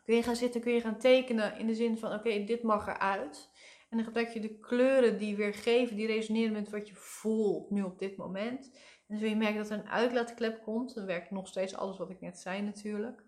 kun 0.05 0.14
je 0.14 0.23
gaan 0.23 0.37
zitten, 0.37 0.61
kun 0.61 0.73
je 0.73 0.81
gaan 0.81 0.99
tekenen 0.99 1.58
in 1.58 1.67
de 1.67 1.75
zin 1.75 1.99
van: 1.99 2.12
oké, 2.12 2.44
dit 2.44 2.62
mag 2.62 2.87
eruit. 2.87 3.50
En 3.88 3.97
dan 3.97 4.06
gebruik 4.06 4.29
je 4.29 4.41
de 4.41 4.58
kleuren 4.58 5.19
die 5.19 5.37
weer 5.37 5.55
geven, 5.55 5.97
die 5.97 6.06
resoneren 6.06 6.52
met 6.52 6.70
wat 6.70 6.88
je 6.88 6.94
voelt 6.94 7.70
nu 7.70 7.82
op 7.82 7.99
dit 7.99 8.17
moment. 8.17 8.79
En 9.08 9.19
zul 9.19 9.29
je 9.29 9.37
merken 9.37 9.58
dat 9.58 9.70
er 9.70 9.79
een 9.79 9.88
uitlaatklep 9.88 10.62
komt. 10.62 10.94
Dan 10.94 11.06
werkt 11.06 11.31
nog 11.31 11.49
steeds 11.49 11.75
alles 11.75 11.99
wat 11.99 12.11
ik 12.11 12.20
net 12.20 12.38
zei 12.38 12.62
natuurlijk. 12.62 13.25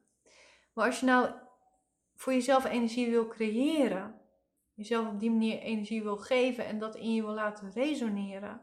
Maar 0.73 0.87
als 0.87 1.01
je 1.01 1.07
nou 1.07 1.51
voor 2.23 2.33
jezelf 2.33 2.65
energie 2.65 3.11
wil 3.11 3.27
creëren, 3.27 4.15
jezelf 4.75 5.09
op 5.09 5.21
die 5.21 5.31
manier 5.31 5.59
energie 5.59 6.03
wil 6.03 6.17
geven 6.17 6.67
en 6.67 6.79
dat 6.79 6.97
in 6.97 7.15
je 7.15 7.23
wil 7.23 7.35
laten 7.35 7.71
resoneren, 7.75 8.61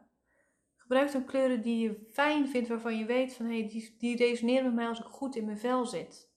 gebruik 0.75 1.11
dan 1.11 1.25
kleuren 1.25 1.61
die 1.61 1.79
je 1.79 2.07
fijn 2.11 2.47
vindt, 2.47 2.69
waarvan 2.69 2.97
je 2.97 3.05
weet 3.05 3.33
van 3.33 3.45
hé, 3.45 3.59
hey, 3.59 3.69
die, 3.69 3.95
die 3.97 4.15
resoneren 4.15 4.63
met 4.63 4.73
mij 4.73 4.87
als 4.87 4.99
ik 4.99 5.05
goed 5.05 5.35
in 5.35 5.45
mijn 5.45 5.57
vel 5.57 5.85
zit. 5.85 6.29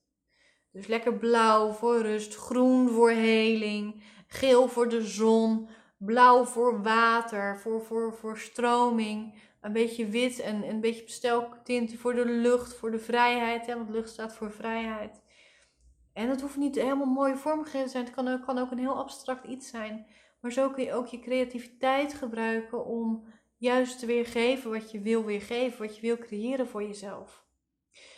Dus 0.71 0.87
lekker 0.87 1.17
blauw 1.17 1.71
voor 1.71 2.01
rust, 2.01 2.35
groen 2.35 2.89
voor 2.89 3.11
heling, 3.11 4.03
geel 4.27 4.67
voor 4.67 4.89
de 4.89 5.01
zon, 5.01 5.69
blauw 5.97 6.45
voor 6.45 6.81
water, 6.81 7.59
voor, 7.59 7.81
voor, 7.81 8.13
voor 8.13 8.37
stroming, 8.37 9.41
een 9.61 9.73
beetje 9.73 10.05
wit 10.05 10.39
en 10.39 10.69
een 10.69 10.81
beetje 10.81 11.03
pasteltint 11.03 11.95
voor 11.95 12.13
de 12.13 12.25
lucht, 12.25 12.73
voor 12.73 12.91
de 12.91 12.99
vrijheid, 12.99 13.65
hè, 13.65 13.75
want 13.75 13.89
lucht 13.89 14.09
staat 14.09 14.35
voor 14.35 14.51
vrijheid. 14.51 15.22
En 16.13 16.29
het 16.29 16.41
hoeft 16.41 16.57
niet 16.57 16.75
helemaal 16.75 17.05
mooie 17.05 17.37
vormgegeven 17.37 17.85
te 17.85 17.91
zijn. 17.91 18.05
Het 18.05 18.13
kan 18.13 18.27
ook, 18.27 18.45
kan 18.45 18.57
ook 18.57 18.71
een 18.71 18.77
heel 18.77 18.97
abstract 18.97 19.47
iets 19.47 19.69
zijn. 19.69 20.07
Maar 20.41 20.51
zo 20.51 20.69
kun 20.69 20.83
je 20.83 20.93
ook 20.93 21.07
je 21.07 21.19
creativiteit 21.19 22.13
gebruiken 22.13 22.85
om 22.85 23.25
juist 23.57 23.99
te 23.99 24.05
weergeven 24.05 24.71
wat 24.71 24.91
je 24.91 25.01
wil 25.01 25.23
weergeven, 25.23 25.85
wat 25.85 25.95
je 25.95 26.01
wil 26.01 26.17
creëren 26.17 26.67
voor 26.67 26.83
jezelf. 26.83 27.43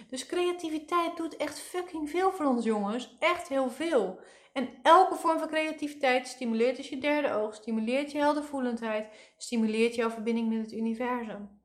Dus 0.10 0.26
creativiteit 0.26 1.18
doet 1.18 1.36
echt 1.36 1.60
fucking 1.60 2.10
veel 2.10 2.32
voor 2.32 2.46
ons 2.46 2.66
jongens. 2.66 3.16
Echt 3.20 3.48
heel 3.48 3.70
veel. 3.70 4.20
En 4.54 4.70
elke 4.82 5.16
vorm 5.16 5.40
van 5.40 5.48
creativiteit 5.48 6.28
stimuleert 6.28 6.76
dus 6.76 6.90
je 6.90 6.98
derde 6.98 7.34
oog, 7.34 7.56
stimuleert 7.56 8.12
je 8.12 8.18
heldervoelendheid, 8.18 9.08
stimuleert 9.38 9.96
jouw 9.96 10.10
verbinding 10.10 10.50
met 10.50 10.62
het 10.62 10.72
universum. 10.74 11.64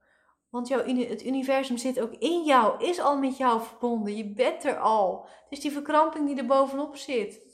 Want 0.50 0.68
jouw, 0.68 0.84
het 0.86 1.24
universum 1.24 1.76
zit 1.76 2.00
ook 2.00 2.12
in 2.12 2.42
jou, 2.42 2.84
is 2.84 3.00
al 3.00 3.18
met 3.18 3.36
jou 3.36 3.62
verbonden. 3.62 4.16
Je 4.16 4.32
bent 4.32 4.64
er 4.64 4.78
al. 4.78 5.22
Het 5.22 5.52
is 5.52 5.60
die 5.60 5.70
verkramping 5.70 6.26
die 6.26 6.36
er 6.36 6.46
bovenop 6.46 6.96
zit. 6.96 7.48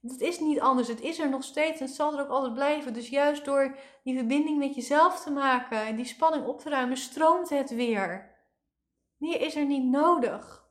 Dat 0.00 0.20
is 0.20 0.40
niet 0.40 0.60
anders. 0.60 0.88
Het 0.88 1.00
is 1.00 1.18
er 1.18 1.28
nog 1.28 1.44
steeds 1.44 1.80
en 1.80 1.86
het 1.86 1.94
zal 1.94 2.14
er 2.14 2.20
ook 2.20 2.30
altijd 2.30 2.54
blijven. 2.54 2.92
Dus 2.92 3.08
juist 3.08 3.44
door 3.44 3.78
die 4.02 4.16
verbinding 4.16 4.58
met 4.58 4.74
jezelf 4.74 5.22
te 5.22 5.30
maken 5.30 5.80
en 5.80 5.96
die 5.96 6.04
spanning 6.04 6.46
op 6.46 6.60
te 6.60 6.68
ruimen, 6.68 6.96
stroomt 6.96 7.48
het 7.48 7.70
weer. 7.70 8.34
Meer 9.16 9.40
is 9.40 9.56
er 9.56 9.64
niet 9.64 9.84
nodig. 9.84 10.64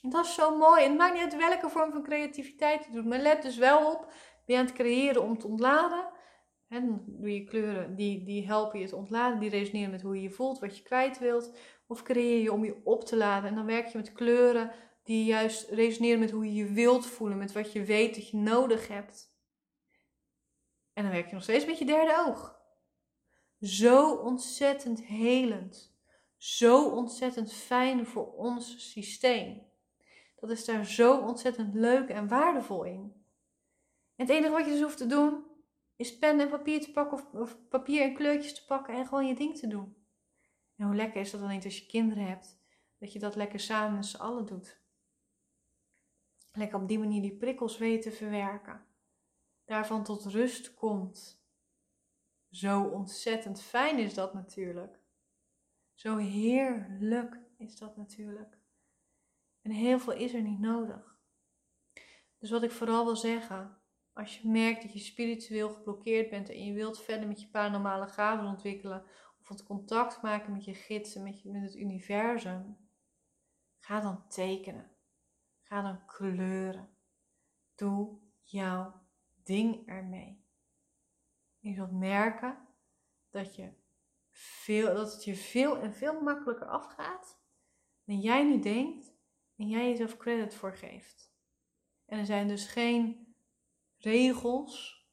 En 0.00 0.10
dat 0.10 0.24
is 0.24 0.34
zo 0.34 0.56
mooi. 0.56 0.82
En 0.82 0.88
het 0.88 0.98
maakt 0.98 1.12
niet 1.12 1.22
uit 1.22 1.36
welke 1.36 1.68
vorm 1.68 1.92
van 1.92 2.02
creativiteit 2.02 2.84
je 2.84 2.92
doet. 2.92 3.06
Maar 3.06 3.18
let 3.18 3.42
dus 3.42 3.56
wel 3.56 3.92
op. 3.92 4.00
Ben 4.46 4.54
je 4.54 4.56
aan 4.56 4.64
het 4.64 4.74
creëren 4.74 5.22
om 5.22 5.38
te 5.38 5.46
ontladen? 5.46 6.08
En 6.70 7.04
doe 7.06 7.34
je 7.34 7.44
kleuren, 7.44 7.96
die, 7.96 8.22
die 8.22 8.46
helpen 8.46 8.80
je 8.80 8.88
te 8.88 8.96
ontladen, 8.96 9.38
die 9.38 9.50
resoneren 9.50 9.90
met 9.90 10.02
hoe 10.02 10.14
je 10.14 10.22
je 10.22 10.30
voelt, 10.30 10.58
wat 10.58 10.76
je 10.76 10.82
kwijt 10.82 11.18
wilt. 11.18 11.56
Of 11.86 12.02
creëer 12.02 12.42
je 12.42 12.52
om 12.52 12.64
je 12.64 12.80
op 12.84 13.04
te 13.04 13.16
laden. 13.16 13.48
En 13.48 13.54
dan 13.54 13.66
werk 13.66 13.86
je 13.86 13.98
met 13.98 14.12
kleuren 14.12 14.70
die 15.02 15.24
juist 15.24 15.68
resoneren 15.68 16.18
met 16.18 16.30
hoe 16.30 16.44
je 16.44 16.54
je 16.54 16.72
wilt 16.72 17.06
voelen, 17.06 17.38
met 17.38 17.52
wat 17.52 17.72
je 17.72 17.84
weet 17.84 18.14
dat 18.14 18.28
je 18.28 18.36
nodig 18.36 18.88
hebt. 18.88 19.38
En 20.92 21.02
dan 21.02 21.12
werk 21.12 21.26
je 21.26 21.34
nog 21.34 21.42
steeds 21.42 21.66
met 21.66 21.78
je 21.78 21.84
derde 21.84 22.24
oog. 22.26 22.60
Zo 23.60 24.14
ontzettend 24.14 25.04
helend. 25.04 25.94
Zo 26.36 26.88
ontzettend 26.88 27.52
fijn 27.52 28.06
voor 28.06 28.32
ons 28.32 28.90
systeem. 28.90 29.62
Dat 30.36 30.50
is 30.50 30.64
daar 30.64 30.86
zo 30.86 31.18
ontzettend 31.18 31.74
leuk 31.74 32.08
en 32.08 32.28
waardevol 32.28 32.84
in. 32.84 33.24
En 34.16 34.26
het 34.26 34.30
enige 34.30 34.52
wat 34.52 34.64
je 34.64 34.70
dus 34.70 34.82
hoeft 34.82 34.96
te 34.96 35.06
doen, 35.06 35.44
is 36.00 36.18
pen 36.18 36.40
en 36.40 36.48
papier 36.48 36.80
te 36.80 36.92
pakken 36.92 37.40
of, 37.40 37.68
papier 37.68 38.02
en 38.02 38.14
kleurtjes 38.14 38.54
te 38.54 38.64
pakken 38.64 38.94
en 38.94 39.06
gewoon 39.06 39.26
je 39.26 39.34
ding 39.34 39.58
te 39.58 39.66
doen. 39.66 39.96
En 40.76 40.86
hoe 40.86 40.94
lekker 40.94 41.20
is 41.20 41.30
dat 41.30 41.40
dan 41.40 41.50
niet 41.50 41.64
als 41.64 41.78
je 41.78 41.86
kinderen 41.86 42.26
hebt, 42.26 42.60
dat 42.98 43.12
je 43.12 43.18
dat 43.18 43.36
lekker 43.36 43.60
samen 43.60 43.94
met 43.94 44.06
z'n 44.06 44.16
allen 44.16 44.46
doet. 44.46 44.80
Lekker 46.52 46.80
op 46.80 46.88
die 46.88 46.98
manier 46.98 47.22
die 47.22 47.36
prikkels 47.36 47.78
weten 47.78 48.12
verwerken. 48.12 48.86
Daarvan 49.64 50.04
tot 50.04 50.24
rust 50.24 50.74
komt. 50.74 51.44
Zo 52.50 52.82
ontzettend 52.82 53.62
fijn 53.62 53.98
is 53.98 54.14
dat 54.14 54.34
natuurlijk. 54.34 54.98
Zo 55.94 56.16
heerlijk 56.16 57.38
is 57.56 57.76
dat 57.76 57.96
natuurlijk. 57.96 58.58
En 59.62 59.70
heel 59.70 59.98
veel 59.98 60.12
is 60.12 60.34
er 60.34 60.42
niet 60.42 60.60
nodig. 60.60 61.18
Dus 62.38 62.50
wat 62.50 62.62
ik 62.62 62.70
vooral 62.70 63.04
wil 63.04 63.16
zeggen, 63.16 63.79
als 64.12 64.38
je 64.38 64.48
merkt 64.48 64.82
dat 64.82 64.92
je 64.92 64.98
spiritueel 64.98 65.70
geblokkeerd 65.70 66.30
bent 66.30 66.48
en 66.48 66.64
je 66.64 66.72
wilt 66.72 67.02
verder 67.02 67.28
met 67.28 67.40
je 67.40 67.48
paranormale 67.48 68.06
gaven 68.06 68.46
ontwikkelen, 68.46 69.04
of 69.40 69.48
het 69.48 69.62
contact 69.62 70.22
maken 70.22 70.52
met 70.52 70.64
je 70.64 70.74
gidsen, 70.74 71.22
met, 71.22 71.42
je, 71.42 71.50
met 71.50 71.62
het 71.62 71.76
universum, 71.76 72.76
ga 73.78 74.00
dan 74.00 74.28
tekenen. 74.28 74.90
Ga 75.62 75.82
dan 75.82 76.06
kleuren. 76.06 76.88
Doe 77.74 78.18
jouw 78.42 79.02
ding 79.44 79.88
ermee. 79.88 80.44
Je 81.58 81.74
zult 81.74 81.92
merken 81.92 82.68
dat, 83.30 83.56
je 83.56 83.72
veel, 84.30 84.94
dat 84.94 85.12
het 85.12 85.24
je 85.24 85.34
veel 85.36 85.76
en 85.78 85.92
veel 85.92 86.20
makkelijker 86.20 86.66
afgaat 86.66 87.38
dan 88.04 88.20
jij 88.20 88.44
nu 88.44 88.60
denkt 88.60 89.12
en 89.56 89.68
jij 89.68 89.88
jezelf 89.88 90.16
credit 90.16 90.54
voor 90.54 90.76
geeft. 90.76 91.32
En 92.06 92.18
er 92.18 92.26
zijn 92.26 92.48
dus 92.48 92.66
geen 92.66 93.29
regels 94.00 95.04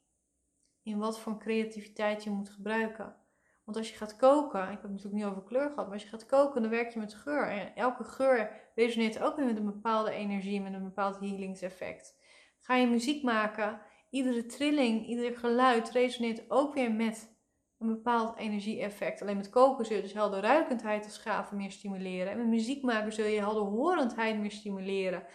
in 0.82 0.98
wat 0.98 1.20
voor 1.20 1.38
creativiteit 1.38 2.24
je 2.24 2.30
moet 2.30 2.50
gebruiken. 2.50 3.16
Want 3.64 3.76
als 3.76 3.90
je 3.90 3.96
gaat 3.96 4.16
koken, 4.16 4.62
ik 4.62 4.68
heb 4.68 4.82
het 4.82 4.90
natuurlijk 4.90 5.14
niet 5.14 5.24
over 5.24 5.42
kleur 5.42 5.68
gehad, 5.68 5.84
maar 5.84 5.92
als 5.92 6.02
je 6.02 6.08
gaat 6.08 6.26
koken, 6.26 6.62
dan 6.62 6.70
werk 6.70 6.92
je 6.92 6.98
met 6.98 7.14
geur. 7.14 7.48
En 7.48 7.74
elke 7.74 8.04
geur 8.04 8.50
resoneert 8.74 9.20
ook 9.20 9.36
weer 9.36 9.44
met 9.44 9.56
een 9.56 9.64
bepaalde 9.64 10.10
energie, 10.10 10.60
met 10.60 10.72
een 10.72 10.84
bepaald 10.84 11.18
healingseffect. 11.18 12.16
Ga 12.60 12.74
je 12.74 12.86
muziek 12.86 13.22
maken, 13.22 13.80
iedere 14.10 14.46
trilling, 14.46 15.06
ieder 15.06 15.36
geluid 15.36 15.90
resoneert 15.90 16.50
ook 16.50 16.74
weer 16.74 16.92
met 16.92 17.36
een 17.78 17.88
bepaald 17.88 18.36
energie-effect. 18.36 19.22
Alleen 19.22 19.36
met 19.36 19.50
koken 19.50 19.84
zul 19.84 19.96
je 19.96 20.02
dus 20.02 20.12
helderruikendheid 20.12 21.04
als 21.04 21.18
gave 21.18 21.54
meer 21.54 21.70
stimuleren. 21.70 22.32
En 22.32 22.38
met 22.38 22.46
muziek 22.46 22.82
maken 22.82 23.12
zul 23.12 23.26
je 23.26 23.38
helderhorendheid 23.38 24.38
meer 24.38 24.50
stimuleren. 24.50 25.26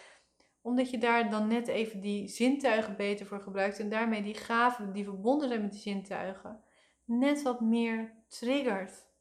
Omdat 0.63 0.89
je 0.89 0.97
daar 0.97 1.29
dan 1.29 1.47
net 1.47 1.67
even 1.67 1.99
die 1.99 2.27
zintuigen 2.27 2.95
beter 2.95 3.25
voor 3.25 3.41
gebruikt. 3.41 3.79
En 3.79 3.89
daarmee 3.89 4.23
die 4.23 4.35
gaven 4.35 4.93
die 4.93 5.03
verbonden 5.03 5.47
zijn 5.47 5.61
met 5.61 5.71
die 5.71 5.81
zintuigen. 5.81 6.63
Net 7.05 7.41
wat 7.41 7.61
meer 7.61 8.13
triggert. 8.27 9.11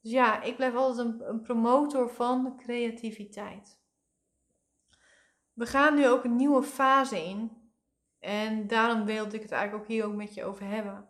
Dus 0.00 0.12
ja, 0.12 0.42
ik 0.42 0.56
blijf 0.56 0.74
altijd 0.74 1.06
een, 1.06 1.28
een 1.28 1.40
promotor 1.40 2.10
van 2.10 2.56
creativiteit. 2.56 3.80
We 5.52 5.66
gaan 5.66 5.94
nu 5.94 6.08
ook 6.08 6.24
een 6.24 6.36
nieuwe 6.36 6.62
fase 6.62 7.24
in. 7.24 7.58
En 8.18 8.66
daarom 8.66 9.04
wilde 9.04 9.36
ik 9.36 9.42
het 9.42 9.50
eigenlijk 9.50 9.82
ook 9.82 9.90
hier 9.90 10.04
ook 10.04 10.14
met 10.14 10.34
je 10.34 10.44
over 10.44 10.66
hebben. 10.66 11.08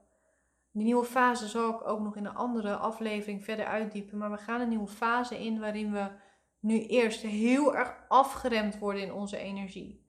Die 0.72 0.84
nieuwe 0.84 1.04
fase 1.04 1.48
zal 1.48 1.74
ik 1.74 1.88
ook 1.88 2.00
nog 2.00 2.16
in 2.16 2.24
een 2.24 2.34
andere 2.34 2.76
aflevering 2.76 3.44
verder 3.44 3.64
uitdiepen. 3.64 4.18
Maar 4.18 4.30
we 4.30 4.36
gaan 4.36 4.60
een 4.60 4.68
nieuwe 4.68 4.86
fase 4.86 5.44
in 5.44 5.60
waarin 5.60 5.92
we 5.92 6.10
nu 6.60 6.86
eerst 6.86 7.20
heel 7.20 7.76
erg 7.76 7.94
afgeremd 8.08 8.78
worden 8.78 9.02
in 9.02 9.12
onze 9.12 9.36
energie. 9.36 10.08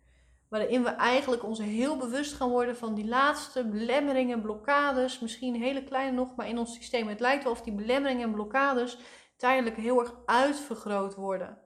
Waarin 0.50 0.84
we 0.84 0.90
eigenlijk 0.90 1.44
ons 1.44 1.60
heel 1.60 1.98
bewust 1.98 2.34
gaan 2.34 2.50
worden 2.50 2.78
van 2.78 2.94
die 2.94 3.08
laatste 3.08 3.68
belemmeringen, 3.68 4.42
blokkades. 4.42 5.20
Misschien 5.20 5.56
hele 5.56 5.84
kleine 5.84 6.12
nog, 6.12 6.36
maar 6.36 6.48
in 6.48 6.58
ons 6.58 6.74
systeem. 6.74 7.08
Het 7.08 7.20
lijkt 7.20 7.44
wel 7.44 7.52
of 7.52 7.62
die 7.62 7.74
belemmeringen 7.74 8.28
en 8.28 8.34
blokkades 8.34 8.98
tijdelijk 9.38 9.76
heel 9.76 10.00
erg 10.00 10.16
uitvergroot 10.26 11.16
worden. 11.16 11.62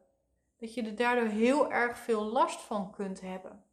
Dat 0.57 0.73
je 0.73 0.83
er 0.83 0.95
daardoor 0.95 1.27
heel 1.27 1.71
erg 1.71 1.97
veel 1.97 2.23
last 2.23 2.61
van 2.61 2.91
kunt 2.91 3.21
hebben. 3.21 3.63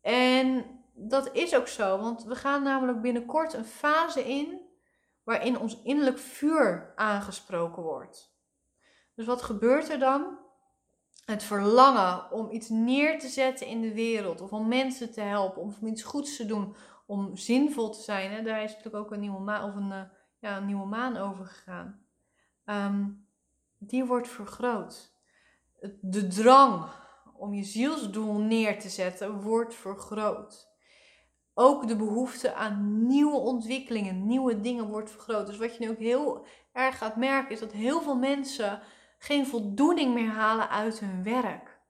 En 0.00 0.64
dat 0.92 1.32
is 1.32 1.56
ook 1.56 1.68
zo, 1.68 1.98
want 1.98 2.24
we 2.24 2.34
gaan 2.34 2.62
namelijk 2.62 3.00
binnenkort 3.00 3.52
een 3.52 3.64
fase 3.64 4.24
in 4.24 4.60
waarin 5.24 5.58
ons 5.58 5.82
innerlijk 5.82 6.18
vuur 6.18 6.92
aangesproken 6.96 7.82
wordt. 7.82 8.33
Dus 9.14 9.26
wat 9.26 9.42
gebeurt 9.42 9.88
er 9.88 9.98
dan? 9.98 10.38
Het 11.24 11.42
verlangen 11.42 12.30
om 12.30 12.50
iets 12.50 12.68
neer 12.68 13.18
te 13.18 13.28
zetten 13.28 13.66
in 13.66 13.80
de 13.80 13.94
wereld, 13.94 14.40
of 14.40 14.52
om 14.52 14.68
mensen 14.68 15.12
te 15.12 15.20
helpen, 15.20 15.62
om 15.62 15.86
iets 15.86 16.02
goeds 16.02 16.36
te 16.36 16.46
doen, 16.46 16.76
om 17.06 17.36
zinvol 17.36 17.90
te 17.90 18.00
zijn. 18.00 18.30
Hè? 18.30 18.42
Daar 18.42 18.62
is 18.62 18.70
natuurlijk 18.70 19.04
ook 19.04 19.12
een 19.12 19.20
nieuwe 19.20 19.40
maan, 19.40 19.64
of 19.64 19.74
een, 19.74 19.90
uh, 19.90 20.02
ja, 20.38 20.56
een 20.56 20.66
nieuwe 20.66 20.86
maan 20.86 21.16
over 21.16 21.44
gegaan. 21.44 22.06
Ehm, 22.64 23.08
die 23.78 24.04
wordt 24.04 24.28
vergroot. 24.28 25.12
De 26.00 26.26
drang 26.26 26.84
om 27.36 27.54
je 27.54 27.64
zielsdoel 27.64 28.38
neer 28.38 28.80
te 28.80 28.88
zetten 28.88 29.40
wordt 29.40 29.74
vergroot 29.74 30.74
ook 31.54 31.88
de 31.88 31.96
behoefte 31.96 32.54
aan 32.54 33.06
nieuwe 33.06 33.36
ontwikkelingen, 33.36 34.26
nieuwe 34.26 34.60
dingen 34.60 34.88
wordt 34.88 35.10
vergroot. 35.10 35.46
Dus 35.46 35.56
wat 35.56 35.76
je 35.76 35.84
nu 35.84 35.90
ook 35.90 35.98
heel 35.98 36.46
erg 36.72 36.98
gaat 36.98 37.16
merken, 37.16 37.50
is 37.50 37.60
dat 37.60 37.72
heel 37.72 38.02
veel 38.02 38.16
mensen 38.16 38.80
geen 39.18 39.46
voldoening 39.46 40.14
meer 40.14 40.30
halen 40.30 40.68
uit 40.68 40.98
hun 41.00 41.22
werk. 41.22 41.80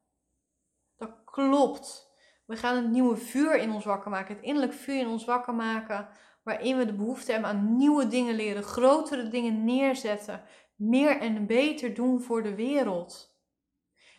Dat 0.96 1.24
klopt. 1.24 2.12
We 2.46 2.56
gaan 2.56 2.76
het 2.76 2.90
nieuwe 2.90 3.16
vuur 3.16 3.56
in 3.56 3.70
ons 3.70 3.84
wakker 3.84 4.10
maken, 4.10 4.34
het 4.34 4.44
innerlijk 4.44 4.72
vuur 4.72 5.00
in 5.00 5.08
ons 5.08 5.24
wakker 5.24 5.54
maken, 5.54 6.08
waarin 6.42 6.76
we 6.76 6.86
de 6.86 6.94
behoefte 6.94 7.32
hebben 7.32 7.50
aan 7.50 7.76
nieuwe 7.76 8.06
dingen 8.08 8.34
leren, 8.34 8.62
grotere 8.62 9.28
dingen 9.28 9.64
neerzetten, 9.64 10.42
meer 10.74 11.20
en 11.20 11.46
beter 11.46 11.94
doen 11.94 12.20
voor 12.20 12.42
de 12.42 12.54
wereld. 12.54 13.34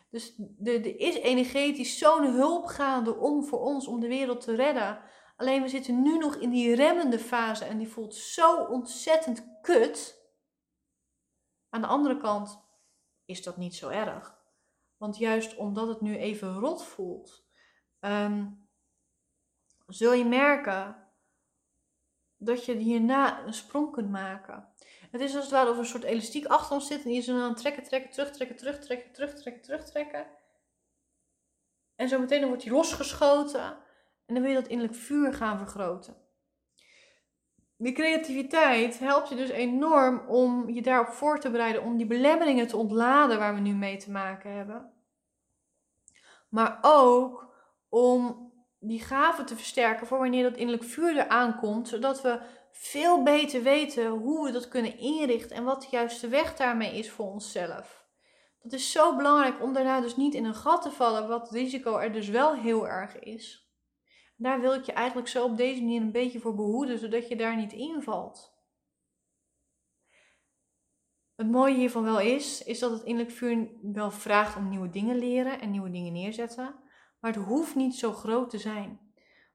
Dus 0.10 0.42
er 0.64 1.00
is 1.00 1.16
energetisch 1.16 1.98
zo'n 1.98 2.26
hulp 2.26 2.66
gaande 2.66 3.16
om 3.16 3.46
voor 3.46 3.60
ons, 3.60 3.88
om 3.88 4.00
de 4.00 4.08
wereld 4.08 4.42
te 4.42 4.56
redden. 4.56 5.00
Alleen 5.36 5.62
we 5.62 5.68
zitten 5.68 6.02
nu 6.02 6.18
nog 6.18 6.36
in 6.36 6.50
die 6.50 6.76
remmende 6.76 7.20
fase 7.20 7.66
en 7.66 7.78
die 7.78 7.88
voelt 7.88 8.16
zo 8.16 8.64
ontzettend 8.64 9.60
kut. 9.62 10.24
Aan 11.70 11.82
de 11.82 11.88
andere 11.88 12.18
kant 12.18 12.65
is 13.25 13.44
dat 13.44 13.58
niet 13.58 13.75
zo 13.75 13.89
erg. 13.89 14.38
Want 14.98 15.17
juist 15.17 15.55
omdat 15.55 15.88
het 15.88 16.01
nu 16.01 16.17
even 16.17 16.60
rot 16.60 16.84
voelt, 16.84 17.46
ehm, 18.00 18.48
zul 19.88 20.13
je 20.13 20.25
merken 20.25 21.05
dat 22.38 22.65
je 22.65 22.75
hierna 22.75 23.46
een 23.46 23.53
sprong 23.53 23.91
kunt 23.91 24.10
maken. 24.10 24.74
Het 25.12 25.22
is 25.22 25.36
als 25.36 25.44
het 25.44 25.53
ware 25.53 25.70
of 25.70 25.77
een 25.77 25.86
soort 25.86 26.03
elastiek 26.03 26.46
achter 26.46 26.75
ons 26.75 26.88
zit 26.88 27.03
en 27.03 27.13
je 27.13 27.22
zo 27.22 27.41
aan 27.41 27.55
trekken, 27.55 27.84
trekken, 27.84 28.12
terugtrekken, 28.12 28.55
terugtrekken, 28.58 29.12
terugtrekken, 29.12 29.62
terugtrekken. 29.62 30.27
En 31.96 32.10
zo 32.10 32.20
meteen 32.20 32.48
wordt 32.48 32.63
hij 32.63 32.72
losgeschoten. 32.72 33.77
En 34.25 34.34
dan 34.34 34.41
wil 34.41 34.51
je 34.51 34.60
dat 34.62 34.67
innerlijk 34.67 34.98
vuur 34.98 35.34
gaan 35.34 35.58
vergroten. 35.58 36.25
Die 37.77 37.94
creativiteit 37.94 39.00
helpt 39.00 39.29
je 39.29 39.36
dus 39.36 39.50
enorm 39.50 40.27
om 40.27 40.70
je 40.70 40.82
daarop 40.82 41.08
voor 41.08 41.39
te 41.39 41.51
bereiden, 41.51 41.84
om 41.84 41.98
die 41.98 42.05
belemmeringen 42.05 42.67
te 42.67 42.77
ontladen 42.77 43.39
waar 43.39 43.53
we 43.53 43.60
nu 43.60 43.74
mee 43.74 43.98
te 43.98 44.12
maken 44.12 44.51
hebben. 44.51 44.94
Maar 46.50 46.79
ook 46.82 47.53
om 47.89 48.51
die 48.79 49.03
gaven 49.03 49.46
te 49.46 49.55
versterken 49.55 50.08
voor 50.08 50.17
wanneer 50.17 50.44
dat 50.44 50.58
innerlijk 50.58 50.89
vuur 50.89 51.17
er 51.17 51.27
aankomt, 51.27 51.88
zodat 51.88 52.22
we 52.22 52.39
veel 52.72 53.24
beter 53.24 53.63
weten 53.63 54.08
hoe 54.08 54.46
we 54.46 54.51
dat 54.51 54.67
kunnen 54.67 54.98
inrichten 54.98 55.55
en 55.55 55.63
wat 55.63 55.82
de 55.82 55.88
juiste 55.89 56.27
weg 56.27 56.55
daarmee 56.55 56.98
is 56.98 57.12
voor 57.12 57.25
onszelf. 57.25 58.05
Dat 58.62 58.74
is 58.74 58.91
zo 58.91 59.15
belangrijk 59.15 59.62
om 59.62 59.74
daarna 59.74 60.01
dus 60.01 60.15
niet 60.15 60.34
in 60.34 60.46
een 60.46 60.55
gat 60.55 60.82
te 60.82 60.91
vallen, 60.91 61.27
wat 61.27 61.41
het 61.41 61.51
risico 61.51 61.98
er 61.98 62.12
dus 62.12 62.27
wel 62.27 62.53
heel 62.53 62.88
erg 62.88 63.20
is. 63.20 63.65
Daar 64.36 64.62
wil 64.62 64.74
ik 64.74 64.84
je 64.84 64.92
eigenlijk 64.92 65.27
zo 65.27 65.46
op 65.46 65.58
deze 65.58 65.82
manier 65.82 66.01
een 66.01 66.12
beetje 66.12 66.39
voor 66.39 66.56
behoeden, 66.56 67.00
zodat 67.00 67.27
je 67.27 67.36
daar 67.36 67.56
niet 67.56 67.74
invalt. 67.74 68.54
Het 71.36 71.51
mooie 71.51 71.75
hiervan 71.75 72.04
wel 72.04 72.20
is, 72.20 72.63
is 72.63 72.80
dat 72.80 72.92
het 72.92 73.04
innerlijk 73.04 73.36
vuur 73.36 73.70
wel 73.82 74.12
vraagt 74.12 74.58
om 74.58 74.70
nieuwe 74.70 74.89
dingen 74.89 75.18
leren 75.18 75.62
en 75.62 75.72
nieuwe 75.72 75.92
dingen 75.92 76.13
neerzetten. 76.13 76.75
Maar 77.20 77.34
het 77.34 77.44
hoeft 77.44 77.75
niet 77.75 77.96
zo 77.96 78.12
groot 78.12 78.50
te 78.50 78.58
zijn. 78.58 79.00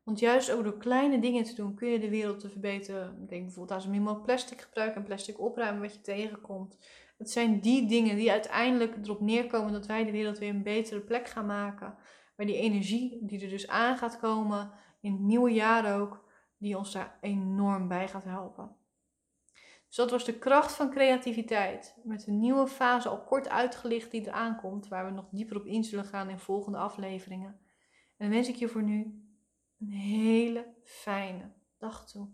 Want 0.03 0.19
juist 0.19 0.51
ook 0.51 0.65
door 0.65 0.79
kleine 0.79 1.21
dingen 1.21 1.45
te 1.45 1.55
doen 1.55 1.75
kun 1.75 1.89
je 1.89 1.99
de 1.99 2.11
wereld 2.11 2.41
te 2.41 2.49
verbeteren. 2.49 3.27
Denk 3.27 3.43
bijvoorbeeld 3.43 3.71
aan 3.71 3.81
zo 3.81 3.91
min 3.91 4.23
plastic 4.23 4.61
gebruiken 4.61 5.01
en 5.01 5.07
plastic 5.07 5.41
opruimen 5.41 5.83
wat 5.83 5.95
je 5.95 6.01
tegenkomt. 6.01 6.79
Het 7.19 7.31
zijn 7.31 7.61
die 7.61 7.87
dingen 7.87 8.17
die 8.17 8.31
uiteindelijk 8.31 8.97
erop 9.03 9.21
neerkomen 9.21 9.73
dat 9.73 9.87
wij 9.87 10.05
de 10.05 10.11
wereld 10.11 10.39
weer 10.39 10.49
een 10.49 10.63
betere 10.63 11.01
plek 11.01 11.29
gaan 11.29 11.47
maken. 11.47 11.97
Maar 12.41 12.49
die 12.49 12.59
energie 12.59 13.19
die 13.27 13.43
er 13.43 13.49
dus 13.49 13.69
aan 13.69 13.97
gaat 13.97 14.19
komen 14.19 14.71
in 15.01 15.13
het 15.13 15.21
nieuwe 15.21 15.51
jaar 15.51 16.01
ook, 16.01 16.25
die 16.59 16.79
ons 16.79 16.93
daar 16.93 17.19
enorm 17.21 17.89
bij 17.89 18.09
gaat 18.09 18.25
helpen. 18.25 18.77
Dus 19.87 19.97
dat 19.97 20.11
was 20.11 20.25
de 20.25 20.39
kracht 20.39 20.73
van 20.73 20.91
creativiteit. 20.91 21.97
Met 22.05 22.27
een 22.27 22.39
nieuwe 22.39 22.67
fase 22.67 23.09
al 23.09 23.25
kort 23.25 23.49
uitgelicht 23.49 24.11
die 24.11 24.27
er 24.27 24.33
aankomt, 24.33 24.89
waar 24.89 25.05
we 25.05 25.11
nog 25.11 25.29
dieper 25.31 25.57
op 25.57 25.67
in 25.67 25.85
zullen 25.85 26.05
gaan 26.05 26.29
in 26.29 26.39
volgende 26.39 26.79
afleveringen. 26.79 27.61
En 28.17 28.27
dan 28.27 28.31
wens 28.31 28.49
ik 28.49 28.57
je 28.57 28.69
voor 28.69 28.83
nu 28.83 29.25
een 29.81 29.91
hele 29.91 30.75
fijne 30.83 31.53
dag 31.79 32.09
toe. 32.09 32.29